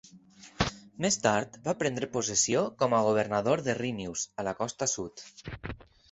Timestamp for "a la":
4.43-4.55